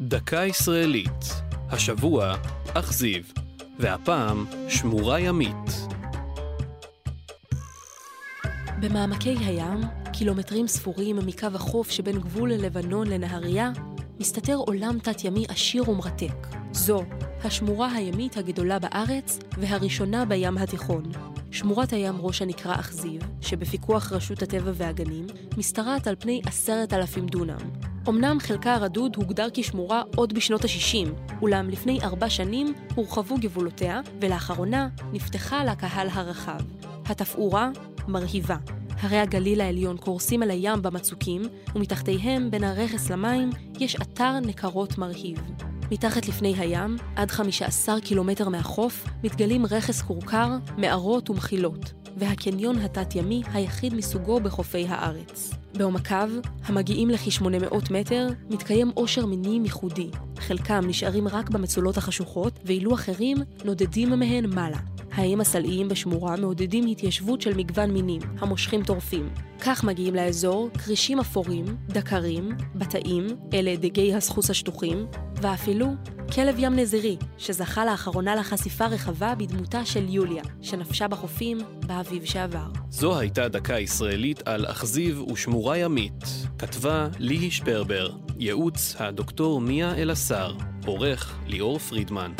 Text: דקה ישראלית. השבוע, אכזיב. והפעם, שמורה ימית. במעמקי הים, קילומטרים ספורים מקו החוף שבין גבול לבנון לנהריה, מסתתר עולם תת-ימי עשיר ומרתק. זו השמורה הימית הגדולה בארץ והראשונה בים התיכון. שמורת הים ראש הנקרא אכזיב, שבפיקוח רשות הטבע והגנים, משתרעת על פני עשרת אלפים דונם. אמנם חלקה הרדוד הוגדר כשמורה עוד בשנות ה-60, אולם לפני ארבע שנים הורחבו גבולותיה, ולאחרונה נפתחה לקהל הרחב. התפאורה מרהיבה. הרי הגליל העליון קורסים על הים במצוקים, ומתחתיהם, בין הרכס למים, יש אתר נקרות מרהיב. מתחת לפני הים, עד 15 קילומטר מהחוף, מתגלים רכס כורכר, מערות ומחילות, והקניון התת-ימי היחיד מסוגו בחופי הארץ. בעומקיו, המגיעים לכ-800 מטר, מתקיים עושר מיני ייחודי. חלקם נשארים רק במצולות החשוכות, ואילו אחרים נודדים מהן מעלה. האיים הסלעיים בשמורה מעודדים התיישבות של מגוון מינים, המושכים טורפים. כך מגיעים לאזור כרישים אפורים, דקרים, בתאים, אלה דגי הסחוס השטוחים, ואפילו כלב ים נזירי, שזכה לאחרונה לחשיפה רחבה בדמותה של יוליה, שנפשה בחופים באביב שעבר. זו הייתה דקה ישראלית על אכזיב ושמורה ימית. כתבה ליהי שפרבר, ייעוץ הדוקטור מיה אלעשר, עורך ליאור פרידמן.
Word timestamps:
דקה 0.00 0.44
ישראלית. 0.44 1.42
השבוע, 1.70 2.34
אכזיב. 2.74 3.32
והפעם, 3.78 4.46
שמורה 4.68 5.20
ימית. 5.20 5.86
במעמקי 8.80 9.36
הים, 9.38 9.80
קילומטרים 10.12 10.66
ספורים 10.66 11.16
מקו 11.16 11.46
החוף 11.54 11.90
שבין 11.90 12.18
גבול 12.18 12.52
לבנון 12.52 13.06
לנהריה, 13.06 13.70
מסתתר 14.20 14.54
עולם 14.54 14.98
תת-ימי 14.98 15.44
עשיר 15.48 15.90
ומרתק. 15.90 16.46
זו 16.72 17.04
השמורה 17.44 17.92
הימית 17.92 18.36
הגדולה 18.36 18.78
בארץ 18.78 19.38
והראשונה 19.58 20.24
בים 20.24 20.58
התיכון. 20.58 21.02
שמורת 21.50 21.92
הים 21.92 22.14
ראש 22.20 22.42
הנקרא 22.42 22.74
אכזיב, 22.74 23.22
שבפיקוח 23.40 24.12
רשות 24.12 24.42
הטבע 24.42 24.70
והגנים, 24.74 25.26
משתרעת 25.56 26.06
על 26.06 26.16
פני 26.18 26.40
עשרת 26.46 26.92
אלפים 26.92 27.26
דונם. 27.26 27.85
אמנם 28.08 28.40
חלקה 28.40 28.74
הרדוד 28.74 29.16
הוגדר 29.16 29.48
כשמורה 29.54 30.02
עוד 30.16 30.32
בשנות 30.32 30.64
ה-60, 30.64 31.34
אולם 31.42 31.68
לפני 31.68 32.00
ארבע 32.02 32.30
שנים 32.30 32.74
הורחבו 32.94 33.36
גבולותיה, 33.40 34.00
ולאחרונה 34.20 34.88
נפתחה 35.12 35.64
לקהל 35.64 36.08
הרחב. 36.12 36.60
התפאורה 37.06 37.70
מרהיבה. 38.08 38.56
הרי 39.00 39.18
הגליל 39.18 39.60
העליון 39.60 39.96
קורסים 39.96 40.42
על 40.42 40.50
הים 40.50 40.82
במצוקים, 40.82 41.42
ומתחתיהם, 41.74 42.50
בין 42.50 42.64
הרכס 42.64 43.10
למים, 43.10 43.50
יש 43.80 43.96
אתר 43.96 44.40
נקרות 44.40 44.98
מרהיב. 44.98 45.38
מתחת 45.90 46.28
לפני 46.28 46.54
הים, 46.58 46.96
עד 47.16 47.30
15 47.30 48.00
קילומטר 48.00 48.48
מהחוף, 48.48 49.04
מתגלים 49.24 49.66
רכס 49.66 50.02
כורכר, 50.02 50.50
מערות 50.78 51.30
ומחילות, 51.30 51.92
והקניון 52.16 52.78
התת-ימי 52.78 53.42
היחיד 53.52 53.94
מסוגו 53.94 54.40
בחופי 54.40 54.86
הארץ. 54.88 55.65
בעומקיו, 55.78 56.30
המגיעים 56.64 57.10
לכ-800 57.10 57.92
מטר, 57.92 58.28
מתקיים 58.50 58.90
עושר 58.94 59.26
מיני 59.26 59.60
ייחודי. 59.64 60.10
חלקם 60.38 60.80
נשארים 60.86 61.28
רק 61.28 61.50
במצולות 61.50 61.96
החשוכות, 61.96 62.58
ואילו 62.64 62.94
אחרים 62.94 63.36
נודדים 63.64 64.10
מהן 64.10 64.46
מעלה. 64.46 64.95
האיים 65.16 65.40
הסלעיים 65.40 65.88
בשמורה 65.88 66.36
מעודדים 66.36 66.86
התיישבות 66.86 67.40
של 67.40 67.56
מגוון 67.56 67.90
מינים, 67.90 68.20
המושכים 68.38 68.82
טורפים. 68.82 69.28
כך 69.60 69.84
מגיעים 69.84 70.14
לאזור 70.14 70.70
כרישים 70.84 71.20
אפורים, 71.20 71.64
דקרים, 71.88 72.48
בתאים, 72.74 73.26
אלה 73.54 73.76
דגי 73.76 74.14
הסחוס 74.14 74.50
השטוחים, 74.50 75.06
ואפילו 75.42 75.86
כלב 76.34 76.54
ים 76.58 76.76
נזירי, 76.76 77.16
שזכה 77.38 77.84
לאחרונה 77.84 78.34
לחשיפה 78.34 78.86
רחבה 78.86 79.34
בדמותה 79.34 79.84
של 79.84 80.08
יוליה, 80.08 80.42
שנפשה 80.62 81.08
בחופים 81.08 81.58
באביב 81.86 82.24
שעבר. 82.24 82.66
זו 82.90 83.18
הייתה 83.18 83.48
דקה 83.48 83.78
ישראלית 83.78 84.48
על 84.48 84.66
אכזיב 84.66 85.22
ושמורה 85.32 85.78
ימית. 85.78 86.24
כתבה 86.58 87.08
ליהי 87.18 87.50
שפרבר, 87.50 88.10
ייעוץ 88.38 88.96
הדוקטור 88.98 89.60
מיה 89.60 89.94
אלעשר, 89.94 90.54
עורך 90.86 91.38
ליאור 91.46 91.78
פרידמן. 91.78 92.32